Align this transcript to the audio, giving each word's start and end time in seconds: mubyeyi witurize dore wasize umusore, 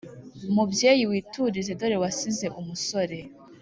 mubyeyi 0.55 1.03
witurize 1.11 1.71
dore 1.79 1.97
wasize 2.03 2.45
umusore, 2.59 3.17